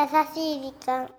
[0.00, 1.10] 優しい時間。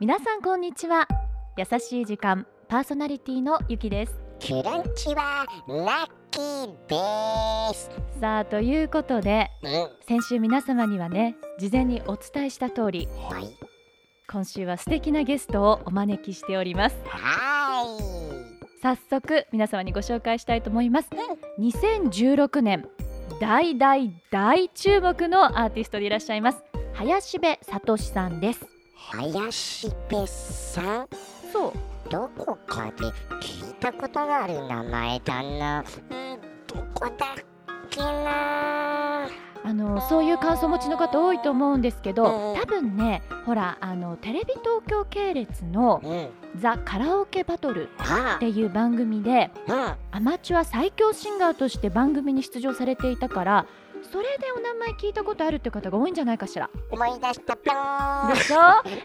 [0.00, 1.06] 皆さんこんにちは。
[1.58, 4.14] 優しい時間パーソナリティのゆきです。
[4.40, 7.90] クランチはラッキーです。
[8.20, 13.59] さあということでうん、先週皆様にはね事前にお伝えした通りはい、
[14.30, 16.96] 今週は素敵なゲストをお招きしております。
[17.04, 17.84] は
[18.80, 21.08] 早速皆様にご紹介したいと思います。
[21.58, 22.88] 2016年
[23.40, 26.62] 大大大注目のアーティストでいらっしゃいます。
[26.94, 28.60] 林部聡さんです。
[28.62, 29.32] い。
[29.32, 31.08] 林部さん、
[31.52, 31.72] そう。
[32.08, 33.06] どこかで
[33.40, 35.84] 聞いたことがある名前だな。
[36.10, 37.16] うん、どこだっ
[37.90, 38.89] けな。
[39.62, 46.28] あのそういう感想をお持ちの方多いと思うんですけどうん多分ねほらあのテレビ東京系列のうん、
[46.60, 53.66] 「ザ・カラオケバトル」はっていう番組であ、アマチュア最強シンガーとして番組に出場されていたから
[54.10, 56.70] それでお名前聞いたことあるって方が多いんじゃないかしら。
[56.90, 58.34] うん、思い出したぴょ。
[58.34, 58.50] でし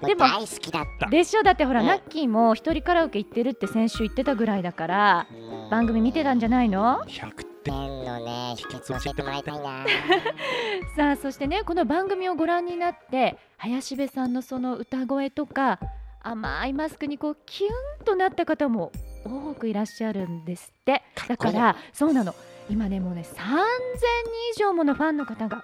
[0.01, 0.07] ょ？
[0.07, 1.09] でも大好きだった。
[1.09, 1.43] でしょ？
[1.43, 1.87] だってほらうん。
[1.87, 5.69] ナッキーも一人カラオケ行ってるって先週言ってたぐらいだからうん。
[5.69, 9.85] 番組見てたんじゃないの？100ペンのね、秘訣教えてもらいたいな。
[10.95, 15.79] さあそしてねこの番組をご覧になって林部さんのその歌声とか
[16.21, 18.91] 甘いマスクにこうキュンとなった方も
[19.25, 21.01] 多くいらっしゃるんですって。
[21.27, 22.35] だからそうなの。
[22.69, 23.63] 今ねもうね3000人
[24.55, 25.63] 以上ものファンの方が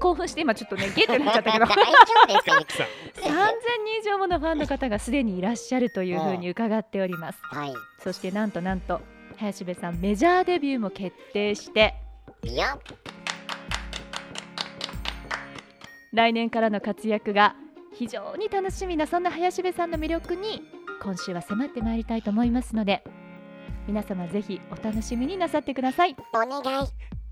[0.00, 1.66] 興奮して今ちょっとねゲッてなっちゃったけど。
[1.66, 1.82] 大丈
[2.24, 2.86] 夫ですか、ゆきさん。
[3.22, 3.52] 3000
[3.84, 7.38] 人以上ものファンの方がすでにいらっしゃるというふうに伺っております。
[7.42, 7.74] はい。
[8.02, 9.00] そしてなんとなんと
[9.38, 11.94] 林部さんメジャーデビューも決定して
[16.12, 17.56] 来年からの活躍が
[17.94, 20.62] 非常に楽しみなそんな林部さんの魅力に
[21.02, 23.04] 今週は迫ってまいりたいと思いますので
[23.86, 26.88] 皆様ぜひお楽しみになさってくださいお願い。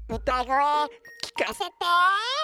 [0.08, 2.41] 歌声、聞かせて。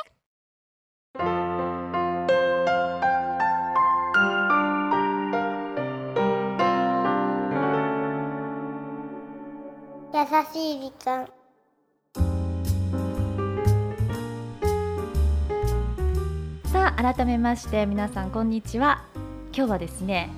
[10.44, 11.28] しい時間。
[16.72, 19.04] さあ改めまして皆さんこんにちは。
[19.54, 20.31] 今日はですね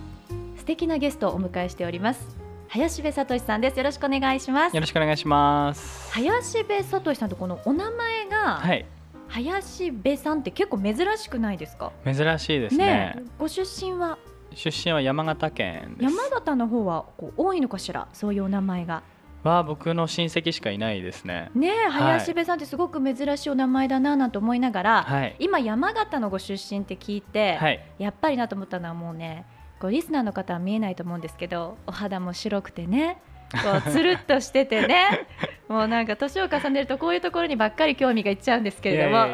[0.56, 2.36] 素敵なゲストをお迎えしております。
[2.68, 3.76] 林部聡さんです。
[3.78, 4.76] よろしくお願いします。
[4.76, 6.12] よろしくお願いします。
[6.12, 8.86] 林部聡さんとこのお名前が、はい、
[9.28, 11.90] 林部さんって結構珍しくないですか？
[12.04, 13.16] 珍しいですね。
[13.18, 14.18] えご出身は？
[14.54, 16.14] 出身は山形県です。
[16.14, 18.06] 山形の方はこう多いのかしら？
[18.12, 19.02] そういうお名前が
[19.42, 21.50] は僕の親戚しかいないですね。
[21.54, 25.36] ね林部さんってすごく珍しいお名前だななんて思いながら、はい。
[25.38, 27.80] 今山形のご出身って聞いて、はい。
[27.98, 29.46] やっぱりなと思ったのはもうね
[29.80, 33.20] こうリスナーの方は見えないと思うんですけどお肌も白くてね
[33.52, 35.26] こうつるっとしててね
[35.68, 39.26] もうなんか年を重ねるとこういうところにばっかり興味がいっちゃうんですけれども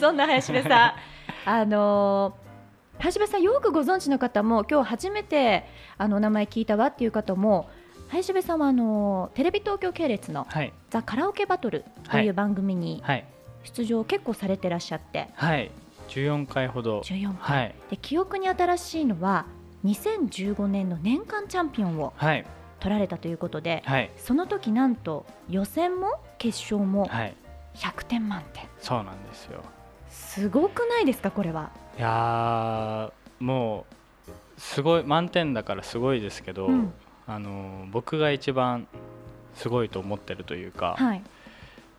[0.00, 0.94] そんな林部さ
[1.46, 2.48] んあのー
[3.00, 5.66] 林部さんよくご存知の方も今日初めて
[5.98, 7.70] あのお名前聞いたわっていう方も
[8.08, 10.72] 林部さんはあのーテレビ東京系列のはい。
[10.90, 13.24] 「ザ・カラオケバトル」という番組にはい。
[13.64, 15.70] 出場結構されてらっしゃってはい。
[16.08, 17.00] 14回ほど。
[17.00, 17.74] 14回、はい。
[17.90, 19.44] で記憶に新しいのは
[19.84, 22.46] 2015年の年間チャンピオンをはい。
[22.80, 24.10] 取られたということではい。
[24.16, 27.34] その時なんと予選も決勝もはい。
[27.74, 29.62] 100点満点そうなんですよ。
[30.08, 31.70] すごくないですかこれは？
[31.98, 33.84] いやーも
[34.26, 36.92] うすごい満点だからすごいですけど、うん
[37.28, 38.88] あの僕が一番
[39.54, 41.22] すごいと思ってるというか、はい。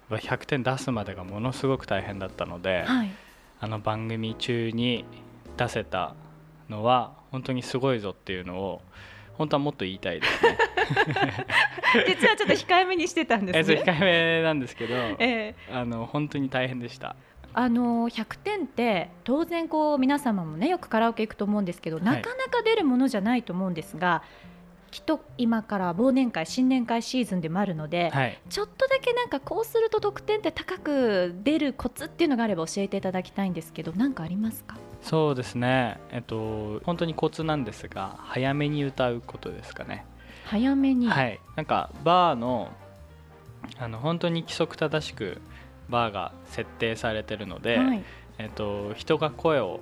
[0.10, 3.10] 100点出すまでがものすごく大変だったので、はい。
[3.62, 5.06] あの番組中に
[5.56, 6.16] 出せた
[6.70, 8.82] のは本当にすごいぞっていうのを
[9.38, 10.58] 本当はもっと言いたいですね。
[12.08, 15.56] 実はちょっと控えめにしてたんでえすね控えめなんですけど、ええ。
[15.72, 17.16] あの本当に大変でした。
[17.54, 22.02] あのー100点って当然こう皆様もねよくカラオケ行くと思うんですけど、い。
[22.02, 24.24] なかなか出るものじゃないと思うんですが
[24.92, 28.40] きっと今から忘年会新年会シーズンでもあるので、はい。
[28.50, 34.78] ちょっとだけなんかこうすると得点って高く出るコツっていうのがあれば教えていただきたいんですけど何かありますか？
[35.02, 36.00] そうですね。
[36.12, 40.06] えっと本当にコツなんですが、早めに歌うことですかね。
[40.46, 41.40] 早めに、はい。
[41.56, 42.72] なんかバーの
[43.78, 45.40] あの本当に規則正しく
[45.90, 48.04] バーが設定されてるので、はい
[48.38, 49.80] えっと人が声を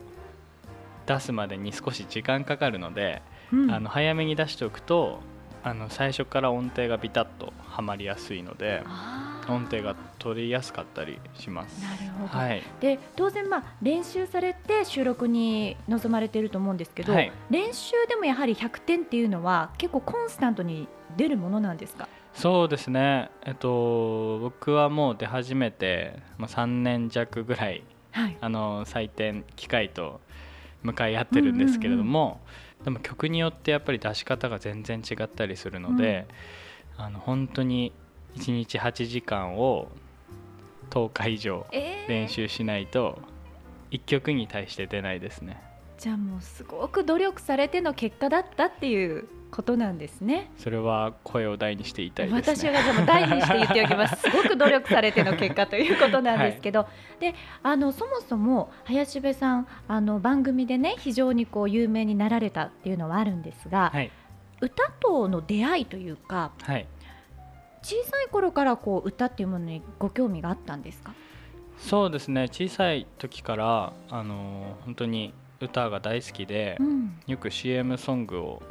[1.05, 3.21] 出すまでに少し時間かかるので、
[3.51, 3.71] うん。
[3.71, 5.19] あの早めに出しておくと
[5.63, 11.81] あの最初から音程がビタッとはまりやすいのであ音程が取りやすかったりします。
[11.81, 17.31] なるほど、はい、で当然、まあ、練習されて収録に臨まれていると思うんですけど、はい。
[17.49, 22.07] 練習でもやはり100点っていうのは結構コンスタントに出るものなんですか？
[22.33, 28.37] そうですね、えっと、僕はもう出始めて、まあ、3年弱ぐらいはい。
[28.39, 30.21] あの採点機械と
[30.83, 32.39] 向かい合ってるんですけれども、
[32.87, 36.25] でも曲によってやっぱり出し方が全然違ったりするので、
[36.95, 37.91] あの本当に
[38.37, 39.89] 1日8時間を
[40.91, 42.09] 10日以上えー。
[42.09, 43.19] 練習しないと
[43.91, 45.61] 1曲に対して出ないですね
[45.97, 50.51] じゃあもうすごく努力されての結果だったっていうことなんですね。
[50.57, 54.21] それは声を大にして言いたいね私はでも大にして言っておきます。
[54.21, 56.87] すごく努力されての結果ということなんですけど、
[57.19, 57.33] で、
[57.63, 64.11] あのそもそも林部さんあの番組でね非常にこう有名になられたっていうのはあるんですが、はい
[64.59, 66.87] 歌との出会いというかはい
[67.83, 71.13] 小さい頃からこう歌っていうものにご興味があったんですか？
[71.77, 78.61] そうですね小さい時からあの本当に歌が大好きで、うん、よく CM ソングを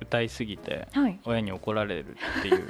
[0.00, 1.20] 歌いすぎてはい。
[1.24, 2.66] 親に怒られるっていう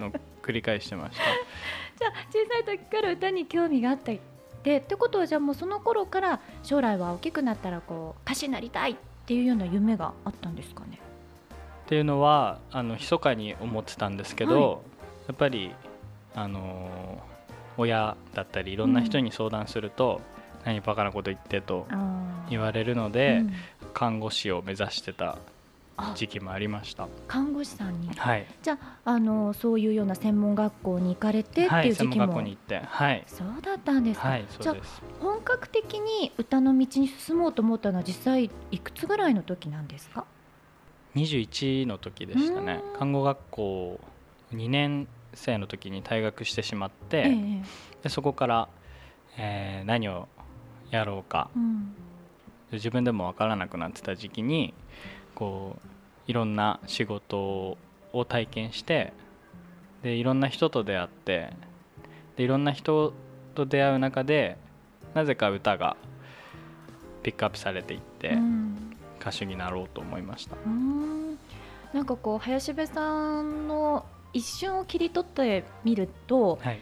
[0.00, 1.24] のを繰り返してました
[1.98, 4.20] じゃあ小さい時から歌に興味があったり
[4.62, 8.96] でってことはじゃあもうその頃から将来は大きくなったらこう歌手になりたいっ
[9.26, 10.98] ていうような夢があったんですかね？
[11.86, 14.78] っていうのはあの密かに思ってたんですけど、はい
[15.28, 15.72] やっぱり
[16.34, 17.20] あの
[17.76, 20.20] 親だったりいろんな人に相談すると、
[20.64, 21.86] 何バカなこと言ってと
[22.50, 23.52] 言われるので、うん。
[23.94, 25.38] 看護師を目指してた
[25.96, 26.12] あ。
[26.14, 27.08] 時期もありました。
[27.26, 28.08] 看護師さんに？
[28.16, 32.80] はい、じゃああのそういうような専門学校に行かれてってはいう時期も、学校に行って。
[32.84, 33.24] はい。
[33.26, 34.76] そうだったんですか、はいじゃあ
[35.20, 40.24] 本格的に歌の道に進もうと思ったのは実際いくつぐらいの時なんですか
[41.16, 42.80] ？21の時でしたね。
[42.94, 42.98] うん。
[42.98, 44.00] 看護学校
[44.54, 47.62] 2年生の時に退学してしまって、ええ。
[48.04, 48.68] でそこから、
[49.36, 50.28] えー何を
[50.90, 51.94] やろうかうん
[52.72, 54.74] 自分でも分からなくなってた時期に
[55.34, 57.78] こういろんな仕事
[58.12, 59.12] を体験して
[60.02, 61.52] でいろんな人と出会って
[62.36, 63.12] でいろんな人
[63.54, 64.58] と出会う中で
[65.14, 65.96] なぜか歌が
[67.22, 68.94] ピックアップされていってうん。
[69.20, 70.56] 歌手になろうと思いました。
[70.68, 71.36] ん。
[71.92, 76.80] なんかこう林部さんの一瞬を切り取ってみるとはい、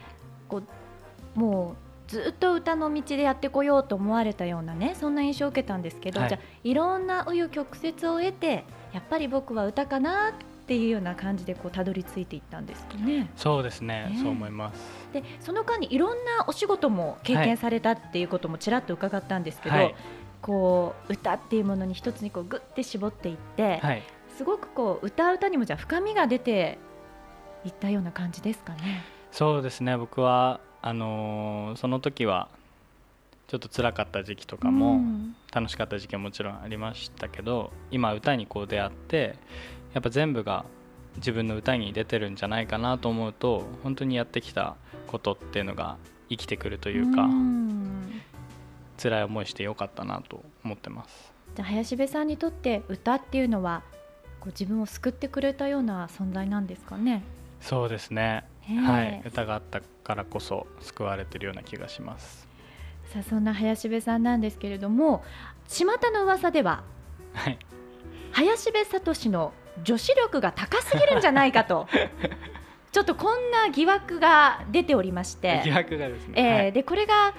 [1.35, 10.33] もうずっと歌の道でやってこようと思われたようなねそんな印象を受けたんですけど、はいじゃあいろんな紆余曲折を得てやっぱり僕は歌かなっ
[10.67, 13.31] ていうような感じでこうたどり着いていったんですよね。
[13.37, 14.81] そうですねねそう思います。
[15.13, 19.95] でその間にいろんなお仕事も経はい験されたっていうこともちらっと伺ったんですけど、はい
[20.43, 24.03] こう歌っていうものに一つにこうグッて絞っていって、はい
[24.37, 26.79] すごくこう歌う歌にもじゃあ深みが出て
[27.65, 29.03] いったような感じですかね。
[29.33, 32.49] そうですね僕はあのーその時は
[33.49, 39.35] ちょっと辛かった時期とかうもん楽しかった時期ももちろんありましたけど今歌にこう出会って
[39.95, 40.65] やっぱ全部が
[41.17, 44.77] 自分の歌に出てるんじゃないかなと思うと本当にやってきた
[45.09, 45.97] ことっていうのが
[46.29, 48.21] 生きてくるというか、ん
[49.01, 51.33] 辛い思いしてよかったなと思ってます。
[51.55, 53.83] じゃあ林部さんにとって歌っていうのは
[54.41, 57.23] こう自分を救ってくれたような存在なんですかね？
[57.61, 62.49] そうですね、ええはい、歌があったからこそ救われてるような気がします。
[63.13, 65.23] さあそんな林部さんなんですけれども
[65.69, 66.83] 巷の噂では
[67.35, 67.59] はい、
[68.33, 69.53] 林部聡の
[69.85, 71.87] 女子力が高すぎるんじゃないかと
[72.93, 75.61] ちょっとこんな疑惑が出ておりまして。
[75.65, 76.73] 疑惑がですね、えーはい。
[76.73, 77.35] でこれが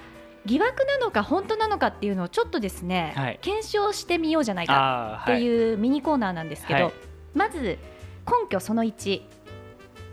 [0.46, 3.40] 疑惑なのか本当なのかっていうのをちょっとですね、はい。
[3.42, 6.94] 検証してみようじゃないかっていうミニコーナーなんですけど、はい。
[7.34, 7.80] まず
[8.28, 9.22] 根拠その1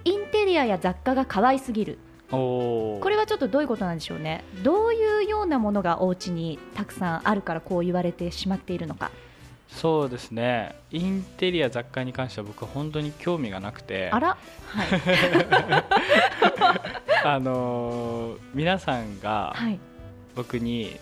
[0.04, 1.98] インテリアや雑貨が可愛すぎる。
[2.30, 4.44] これはちょっとどういうことなんでしょうね。
[4.62, 9.10] どういうようなものがお家にたくさんあるからこう言われてしまっているのか。
[9.68, 10.74] そうですね。
[10.90, 14.10] インテリア雑貨に関しては僕は本当に興味がなくて。
[14.10, 14.88] あら、はい。
[17.24, 19.78] あのー皆さんがはい、
[20.34, 20.98] 僕に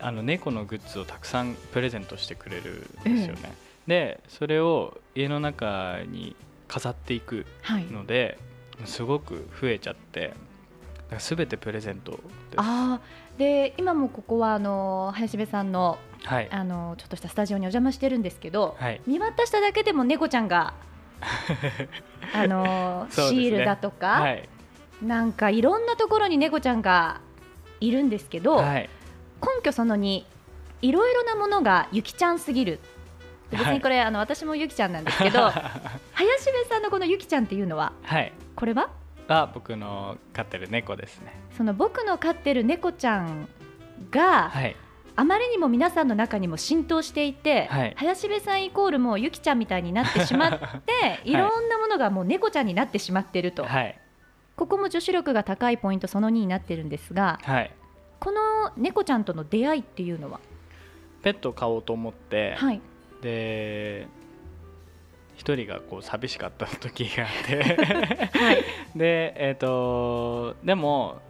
[0.00, 3.54] あの猫のグッズをたくさんプレゼントしてくれるんですよね、
[3.86, 6.34] でそれを家の中に
[6.68, 8.38] 飾っていくはい、ので
[8.84, 10.34] すごく増えちゃってだか
[11.10, 12.22] ら全てプレゼントです。
[12.56, 16.48] あーで今もここはあの林部さんのはい。
[16.50, 19.00] あのちょっとしたスタジオにお邪魔してるんですけど、はい。
[19.06, 20.74] 見渡しただけでも猫ちゃんが
[22.34, 23.12] あのね。
[23.12, 24.48] シールだとか、はい。
[25.02, 27.20] なんかいろんなところに猫ちゃんが
[27.80, 28.88] いるんですけど、はい。
[29.40, 30.24] 根拠その2
[30.82, 32.80] いろいろなものがゆきちゃんすぎる
[33.50, 35.50] 別にこれ、あの私もゆきちゃんなんですけど
[36.12, 38.32] 林部さんのこのゆきちゃんっていうのははい。
[38.54, 38.90] これは？
[39.28, 41.32] が僕の飼ってる猫ですね。
[41.56, 43.48] その僕の飼ってる猫ちゃん
[44.10, 44.76] が、はい。
[45.18, 47.94] あまりにも皆さんの中にも浸透していて、はい。
[47.96, 53.98] 林部さんイコールもうゆきちゃんみたいになってしまって、 い、ろんなものがもう猫ちゃんになってしまっていると、はい。
[54.56, 57.70] ここも女子力が高いポイントその2になってるんですがはい。
[58.18, 60.40] この猫ちゃんとの出会いっていうのは、
[61.22, 62.80] ペットを飼おうと思って、はい、
[63.26, 64.06] で
[65.36, 68.38] 一人がこう寂しかった時があって。
[68.38, 68.64] はい、
[68.96, 71.20] でえっ、とでも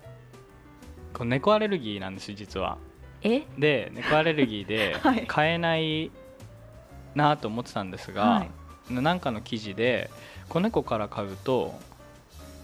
[1.12, 2.76] こう猫アレルギーなんですよ実は。
[3.22, 3.42] え？
[3.58, 5.26] で猫アレルギーで はい。
[5.26, 6.10] 飼えない
[7.14, 8.46] なと思ってたんですが、は
[8.90, 8.92] い。
[8.92, 10.10] なんかの記事で
[10.48, 11.74] 子猫から飼うと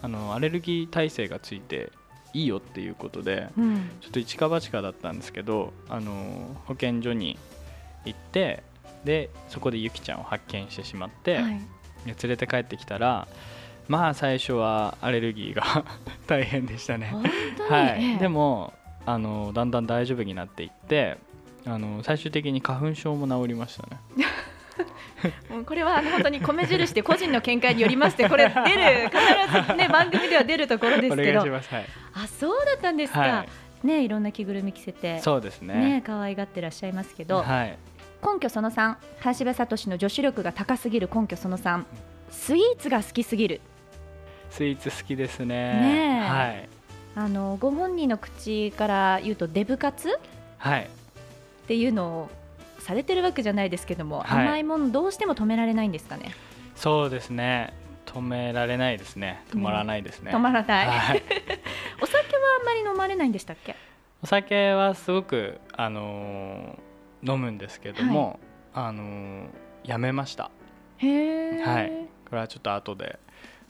[0.03, 1.91] あのアレルギー耐性がついて
[2.35, 3.91] いいよっていうことでうん。
[4.01, 7.39] ちょっと一か八かだったんですけどあの保健所に
[8.05, 8.63] 行って
[9.05, 11.61] でそこでゆきちゃんを発見してしまって、はい、
[12.07, 13.27] で連れて帰ってきたら
[13.89, 15.85] まあ最初はアレルギーが
[16.27, 17.09] 大変でしたね。
[17.11, 17.25] 本
[17.57, 18.73] 当に、はい、ええでも
[19.05, 21.19] あのだんだん大丈夫になっていって
[21.67, 24.01] あの最終的に花粉症も治りましたね。
[25.51, 31.41] もうこれはあの本当に米印で個人の見解によりましてこれ出る必ずね番組では出るところですおけど。
[31.41, 31.53] はい。
[32.15, 33.47] あそうだったんですか、は
[33.85, 35.75] ねいろんな着ぐるみ着せてい、そうですね。
[35.75, 37.79] ね可愛がってらっしゃいますけど、はい。
[38.23, 41.85] 根拠その3林部聡の女子力が高すぎる根拠その3
[42.31, 43.61] スイーツが好きすぎる
[44.51, 45.47] スイーツ好きですね。
[45.47, 46.69] ねえはい。
[47.15, 50.09] あのご本人の口から言うとデブ活？
[50.09, 50.13] っ
[50.59, 50.89] はい。
[51.67, 52.31] ていうのを
[52.79, 56.33] されてるわけじゃないですけども、はい甘いものどうしても止められないんですかね？
[56.77, 57.73] そうですね。
[58.07, 59.43] 止められないですね。
[59.51, 60.33] 止まらないですね。
[60.33, 61.23] 止まらない、はい。
[62.03, 63.75] お酒はあんまり飲まれないんでしたっけ？
[64.23, 66.92] お酒はすごくあのー
[67.23, 68.41] 飲むんですけども、
[68.75, 69.47] あのー
[69.85, 70.51] やめました。
[70.99, 71.91] へえ、はい。
[72.29, 73.19] これはちょっと後で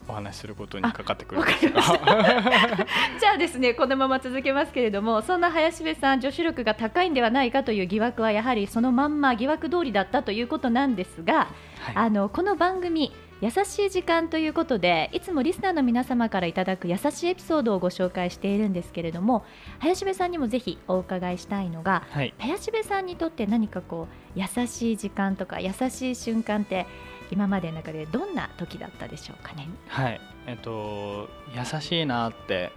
[0.08, 1.80] お話しすることにかかってくるんわですが
[3.18, 11.48] じゃあですねこのまま続けますけれどもそんな林部さん女子力が高いんではないかという疑惑はやはりそのまんま疑惑通りだったということなんですが、
[11.80, 11.94] はい。
[11.94, 13.12] あのこの番組
[13.42, 19.44] 優しい時間ということでいつもリスナーの皆様からいただく優しいエピソードをご紹介しているんですけれども
[19.80, 22.32] 林部さんにもぜひお伺いしたいのがはい。
[22.38, 24.06] 林部さんにとって何かこ
[24.36, 26.86] う優しい時間とか優しい瞬間って
[27.32, 29.66] 今までの中でどんな時だったでしょうかね？
[29.88, 30.20] はい。
[30.46, 32.70] えっと優しいなって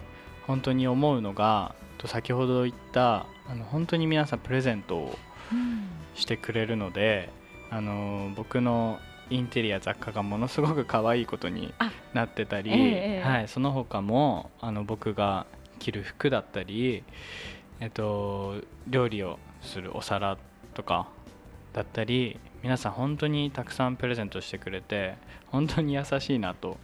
[0.48, 5.16] 本当に思うのがと先ほど言ったあの本当に皆さんプレゼントを
[6.16, 7.30] してくれるので
[7.70, 8.98] あの僕の
[9.30, 13.28] インテリア雑貨がものすごく可愛いことにあなってたり、ええええ。
[13.28, 15.46] はい、その他もあの僕が
[15.78, 17.02] 着る服だったり、
[17.80, 20.38] えっと、料理をするお皿
[20.74, 21.08] とか
[21.72, 25.14] だったり皆さん本当にたくさんプレゼントしてくれて
[25.48, 26.78] 本当に優しいなと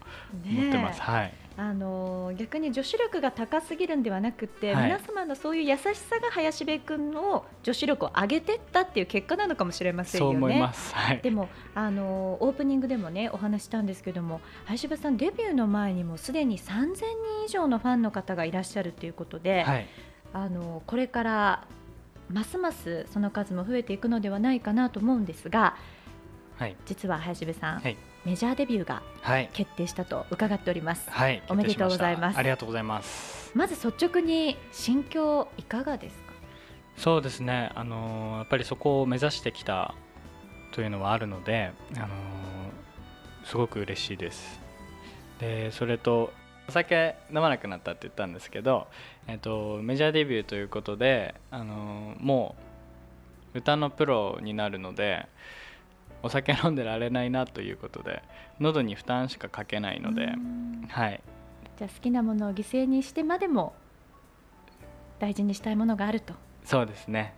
[0.44, 0.98] 思ってます。
[1.00, 4.84] ねはい、えあの逆に女子力が高すぎるんではなくて、はい。
[4.84, 10.32] 皆様のそういう優しさが林部君の女子力を上げてったっていう結果なのかもしれませんよね。
[10.32, 10.94] そう思います。
[10.94, 17.04] はい、でもあのオープニングでもねお話ししたんですけども林部さんデビューの前にもすでに3000人
[17.46, 19.86] 以上のファンの方がいらっしゃるということで、はい、
[20.32, 21.66] あのこれから
[22.30, 25.76] ますますその数も増えていくのではないかなと思うんですが
[26.62, 31.08] はい、実は林部さん、はいメジャーデビューがはい、決定したと伺っております。
[31.10, 33.50] はい、おめでとうございますありがとうございます。
[33.54, 36.32] まず率直に心境いかがですか？
[36.96, 39.94] そうですね、あのーやっぱりそこを目指してきた
[40.72, 42.08] というのはあるので、あのー
[43.44, 44.60] すごく嬉しいです。
[45.40, 46.32] でそれと
[46.68, 48.86] お酒飲まなくなったって言ったんですけど、
[49.26, 52.54] えっとメジャーデビューということで、あのーも
[53.54, 55.26] う歌のプロになるので
[56.22, 58.22] お酒飲んでられないなということで
[58.60, 61.20] 喉に負担しかかけないので、うんはい、
[61.78, 63.74] じゃあ好きなものを犠牲にしてまでも
[65.18, 66.34] 大事にしたいものがあると。
[66.64, 67.34] そうですね。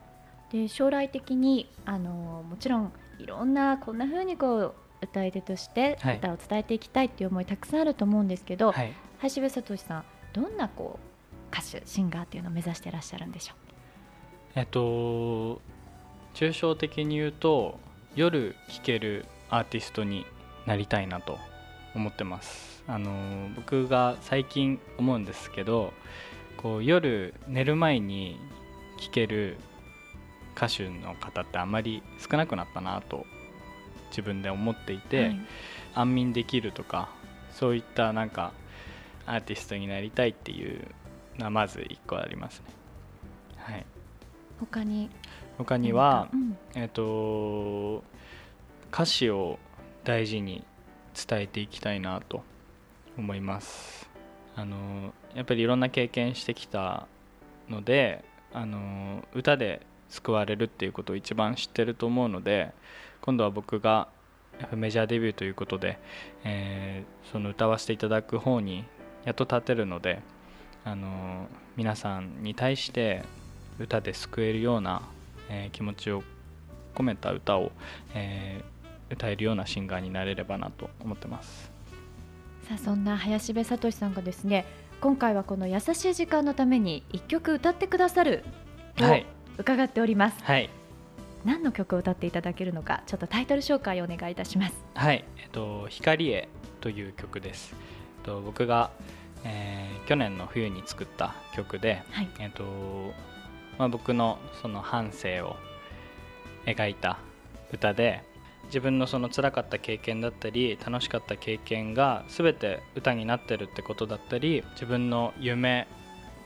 [0.51, 6.17] で将来的にあのもちろんいろんなこんな風にこう歌い手としてはい。
[6.19, 11.15] 歌を伝えていきたいっていう思いたくさんあると思うんですけど、はい、林部聡さんどんなこう
[11.57, 13.55] 歌手シンガーっていうのを目指してらっしゃるんでしょ
[14.57, 15.61] えっと
[16.35, 17.79] 抽象的に言うと
[18.15, 20.27] 夜聴けるアーティストに
[20.67, 21.39] なりたいなと
[21.95, 22.83] 思ってます。
[22.87, 25.93] あの僕が最近思うんですけど
[26.59, 28.39] こう夜寝る前に
[29.01, 29.57] 聴ける
[30.57, 33.27] 歌手の方ってあまり少なくなったなと
[34.11, 35.47] 自分で思っていうて、はい。
[35.95, 37.09] 安眠できるとか
[37.53, 38.53] そういったなんか
[39.27, 40.87] アーティストになりたいっていう
[41.39, 42.67] のはまず1個ありますね。
[43.57, 43.87] はい。
[44.61, 45.11] 他に？
[45.59, 48.03] 他には何か、えっと
[48.93, 49.59] 歌詞を
[50.05, 50.65] 大事に
[51.15, 52.43] 伝えていきたいなと
[53.19, 54.09] 思います。
[54.57, 57.07] あのやっぱりいろんな経験してきた
[57.69, 62.73] のであの歌で救われるっていうことを一番知ってると思うので
[63.21, 64.09] 今度は僕が
[64.73, 65.99] メジャーデビューということで、
[66.45, 68.85] えーその歌わせていただく方に
[69.25, 70.21] やっと立てるので
[70.85, 73.25] あの皆さんに対して
[73.81, 75.03] 歌で救えるような、
[75.49, 76.23] えー気持ちを
[76.95, 77.73] 込めた歌を、
[78.15, 78.75] えー
[79.11, 81.71] 歌えるようなシンガーになれればなと思ってます。
[82.67, 84.65] さあそんな林部聡さんがですね
[85.01, 88.43] 今回はこの優しい時間のために一曲歌ってくださる
[88.97, 89.27] とはい、
[89.59, 90.71] 伺っております、はい。
[91.45, 94.75] 何の曲を歌っていただけるのかちょっとタイトル紹介をお願いいたします。
[94.95, 96.49] はい、えっと、光へ
[96.81, 97.75] という曲です。
[98.21, 98.91] えっと、僕が、
[99.45, 102.29] えー去年の冬に作った曲で、はい。
[102.39, 102.65] えっと、
[103.79, 105.57] まあ、僕のその半生を
[106.67, 107.19] 描いた
[107.73, 108.23] 歌で、
[108.67, 115.87] 自分のその辛かった経験だったり、楽しかった経験が全て歌になってるってことだったり、自分の夢、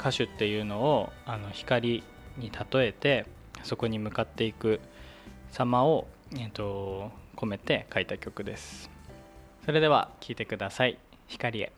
[0.00, 2.02] 歌手っていうのをあの光
[2.36, 3.26] に例えて、
[3.62, 4.80] そこに向かっていく
[5.50, 6.06] 様を、
[6.36, 8.90] えっと込めて書いた曲です。
[9.64, 11.72] それでは聴いてください「光へ」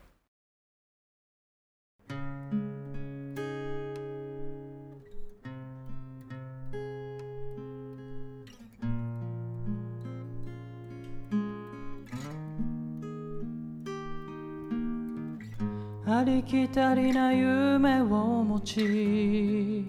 [16.12, 19.84] ありきたりな夢を持ち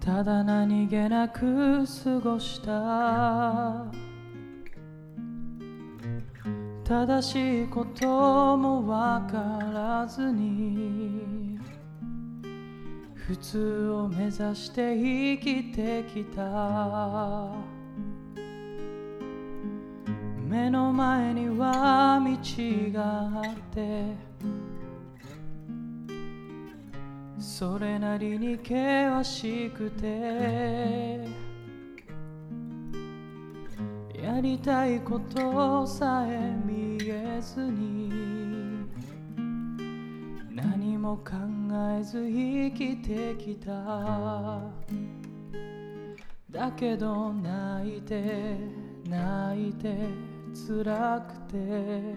[0.00, 3.86] ただ何気なく過ごした。
[6.82, 9.38] 正しいこともわか
[9.72, 11.56] らずに
[13.14, 17.69] 普通を目指して生きてきた。
[20.60, 22.36] 目の前には道
[22.92, 24.14] があって
[27.38, 31.26] それなりに険しくて
[34.22, 38.10] やりたいことさえ見えずに
[40.50, 41.32] 何も考
[41.98, 44.60] えず生きてきた。
[46.50, 48.58] だけど泣いて
[49.08, 52.14] 泣いて辛くて。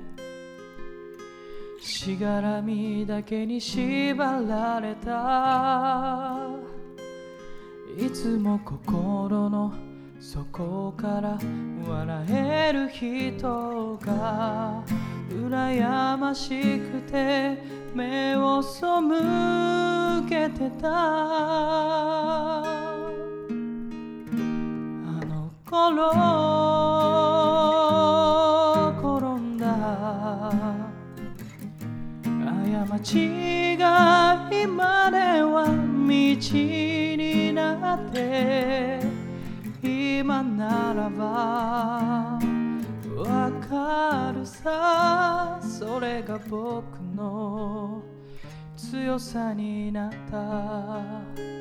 [1.79, 6.47] しがらみだけに縛られた。
[7.97, 9.73] いつも心の
[10.19, 11.37] 底から
[11.87, 14.83] 笑える人が。
[15.29, 17.83] 羨ましくて。
[17.93, 18.79] 目を背
[20.27, 20.89] けてた。
[20.89, 22.63] あ
[25.27, 26.62] の頃。
[32.85, 38.99] 間違いまでは道になって
[39.81, 42.39] 今ならば
[43.15, 46.83] わかるさそれが僕
[47.15, 48.01] の
[48.75, 51.52] 強さになった。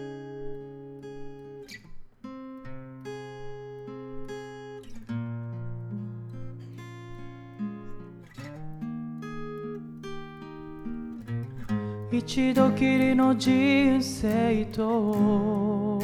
[12.15, 15.99] 一度きりの人生と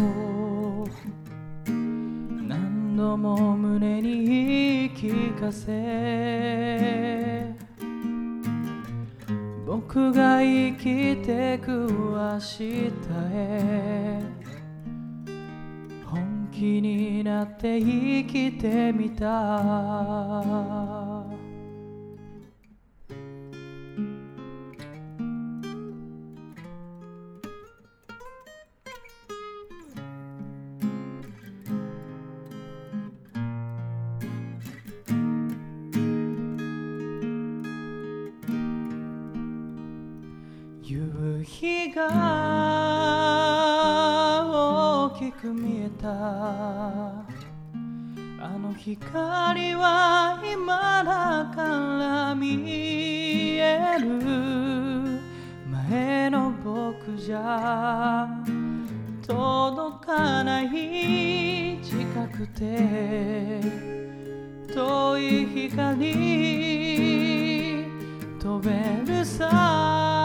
[1.66, 7.54] 何度も胸に言い聞かせ
[9.66, 12.90] 僕が生きてく明日
[13.34, 14.22] へ
[16.06, 21.17] 本気になって生きてみた。
[48.96, 54.08] 光は今だから見える。
[55.70, 58.26] 前の僕じゃ
[59.26, 63.60] 届かない近くて
[64.72, 66.14] 遠い光
[68.40, 68.70] 飛べ
[69.06, 70.17] るさ。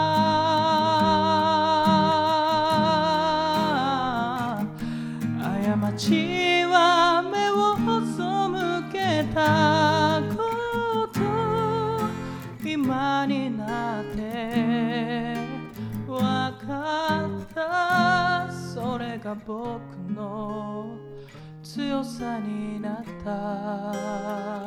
[19.46, 19.80] 僕
[20.12, 20.96] の
[21.62, 24.64] 強さになった。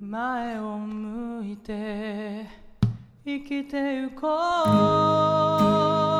[0.00, 2.46] 前を向いて
[3.24, 4.28] 生きてゆこ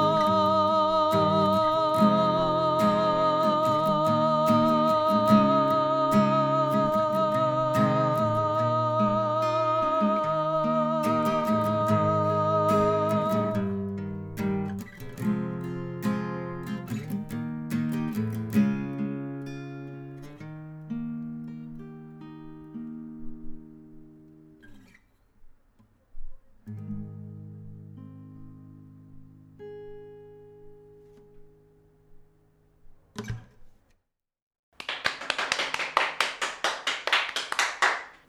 [0.09, 0.12] う。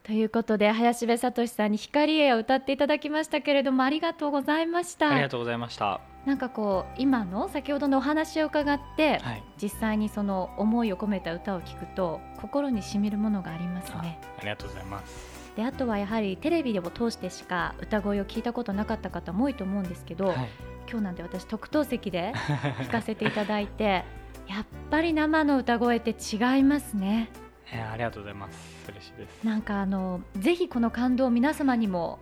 [0.04, 5.12] ということで林部聡さんに光栄を歌っていただきましたけれどもありがとうございました。
[5.12, 6.02] ありがとうございました。
[6.26, 9.44] なんかこう今の先ほどのお話を伺って、はい。
[9.62, 14.20] 実際にその思いを込めた歌を聞くと心にしみるものがありますあね。
[14.40, 15.34] ありがとうございます。
[15.56, 20.50] であとはやはりテレビでも通してしか歌声を聞いたことなかった方も多いと思うんですけど、はい。
[20.90, 22.34] 今日なんで私特等席で
[22.80, 24.04] 聞かせていただいて
[24.48, 27.30] やっぱり生の歌声って違いますね
[27.74, 28.86] えーありがとうございます。
[28.90, 29.44] 嬉しいです。
[29.44, 32.20] なんかあのぜひこの感動を皆様にも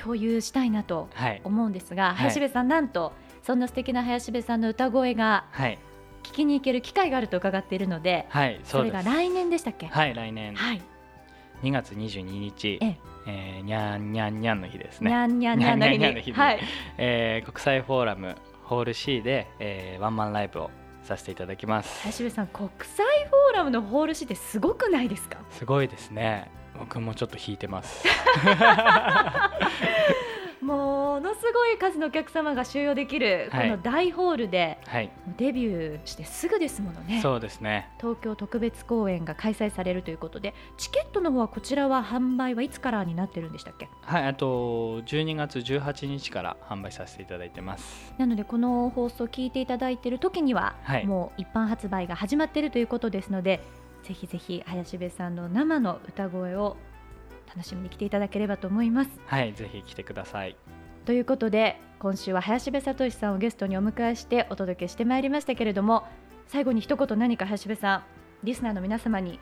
[0.00, 1.40] 共有したいなとはい。
[1.44, 2.14] 思うんですが、い。
[2.16, 5.78] 林部さんなんとそんな素敵な林部さんの歌声がはい。
[6.24, 9.86] 聞きに行ける機会があると伺っているので、はいそれが来年でしたっけ？
[9.86, 10.54] はい来年。
[10.54, 10.82] はい。
[11.62, 12.78] 2月22日。
[12.82, 12.98] ええ。
[13.26, 15.10] えーにゃんにゃんにゃんの日ですね。
[15.10, 15.14] に。
[15.16, 15.98] ゃんにゃんにゃんの日
[16.30, 16.32] に。
[16.36, 16.60] はい。
[16.98, 20.70] えー国際フォーラムホール C で、えーワンマンライブを
[21.08, 22.02] させていただきます。
[22.02, 25.38] 林部さん国際フォーラムのホール C ってすごくないですか？
[25.50, 26.50] すごいですね。
[26.78, 28.06] 僕もちょっと弾いてます
[30.60, 33.70] ものすごい数のお客様が収容できるこはい。
[33.70, 35.10] の大ホールではい。
[35.36, 37.20] デビューしてすぐですものね。
[37.22, 37.88] そうですね。
[37.98, 43.88] 東京特別公演が開催されるということでチケットの方はこちらは販売はいつからになってるんでしたっけ？
[44.02, 48.12] はいあと12月18日から販売させていただいてます。
[48.18, 51.06] なのでこの放送を聞いていただいている時には、はい。
[51.06, 53.60] もう一般発売が始まっているということですので
[54.02, 56.76] ぜひぜひ林部さんの生の歌声を
[57.48, 59.10] 楽しみに来ていただければと思います。
[59.26, 60.56] はいぜひ来てください
[61.04, 66.04] ということで今週は林部聡さんをゲストにお迎えしてお届けしてまいりましたけれども
[66.46, 68.04] 最後に一言何か林部さん
[68.44, 69.40] リスナーの皆様に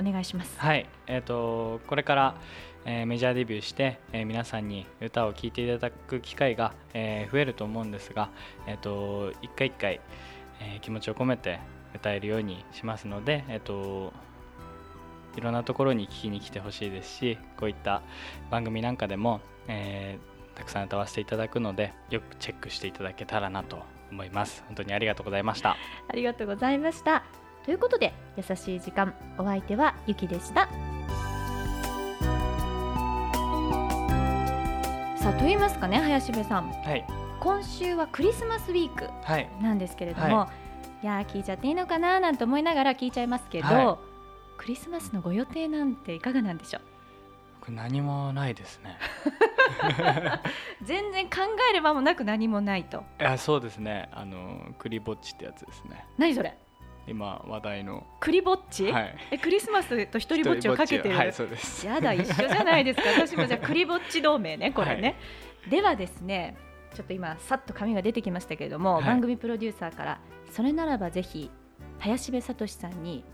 [0.00, 0.58] お願いします。
[0.58, 2.34] はいえっ、とこれから、
[2.84, 8.30] えーメジャーデビューして、えー皆さんに歌を聴いていただく機会が、えー増えると思うんですが
[8.66, 10.00] えっ、と一回一回、
[10.60, 11.60] えー気持ちを込めて
[11.94, 14.12] 歌えるようにしますのでえっ、と
[15.36, 18.02] いろんなところに聞きに来てほしいですしこういった
[18.50, 24.62] 番組なんかでも、えーたくさん歌わせていただくのでよくチェックしていただけたらなと思います。
[24.66, 25.76] 本当にありがとうございました。
[26.08, 27.24] ありがとうございました。
[27.64, 30.68] ということで優しい時間お相手はゆきでした。
[35.16, 36.70] さあと言いますかね林部さん。
[36.70, 37.06] はい。
[37.40, 39.48] 今週はクリスマスウィークはい。
[39.60, 40.50] なんですけれども、、は
[41.02, 41.06] い。
[41.06, 43.98] やー聞いちゃっていいのかななんて思いながら聞いちゃいますけど、は
[44.62, 46.82] クリスマスのご予定なんていかがなんでしょう？
[47.60, 48.96] 僕何もないですね。
[50.82, 51.38] 全然考
[51.70, 53.04] える間もなく何もないと。
[53.20, 54.08] いやそうですね。
[54.12, 56.06] あのクリぼっちってやつですね。
[56.16, 56.56] 何それ？
[57.08, 58.06] 今話題の。
[58.20, 59.16] クリぼっち、はい。
[59.32, 61.84] えクリスマスと一人ぼっちをかけてる、はいそうです。
[61.84, 63.08] やだ一緒じゃないですか。
[63.18, 65.16] 私もじゃあクリぼっち同盟ねこれね、
[65.68, 66.56] ではですね
[66.94, 69.04] ちょっと今さっと紙が出てきましたけれども、はい。
[69.04, 70.20] 番組プロデューサーから
[70.52, 71.50] それならばぜひ
[71.98, 73.24] 林部聡さんに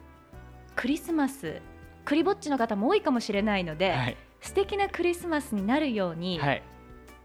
[0.79, 1.61] クリスマス
[2.05, 4.17] クリぼっちの方も多いかもしれないので、はい。
[4.41, 6.63] 素敵なクリスマスになるように、はい。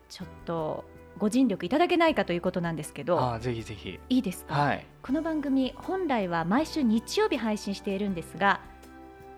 [0.09, 0.85] ちょっと
[1.19, 3.99] ご尽力いただけないかということなんですけどあーぜひぜひ。
[4.09, 4.85] いいですか、はい。
[5.03, 8.59] この番組本来は毎週日曜日配信しているんですが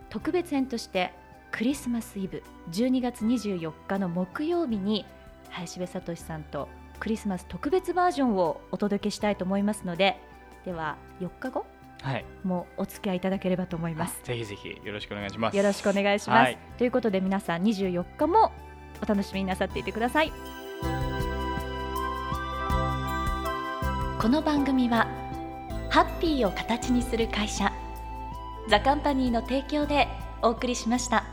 [0.09, 1.11] 特別編として
[1.51, 5.05] クリスマスイブ12月24日の木曜日に
[5.49, 6.69] 林部聡さんと
[7.01, 10.17] クリスマス特別バージョンをお届けしたいと思いますので
[10.63, 11.65] では4日後
[12.01, 12.25] はい。
[12.43, 14.19] もお付き合いいただければと思います。
[14.23, 15.57] ぜひぜひよろしくお願いします。
[15.57, 16.57] よろしくお願いします、はい。
[16.77, 18.51] ということで皆さん24日も
[19.01, 20.31] お楽しみになさっていてください。
[24.21, 25.07] この番組は
[25.91, 27.71] ハッピーを形にする会社
[28.69, 30.07] ザカンパニーの提供で
[30.41, 31.24] お送りしました。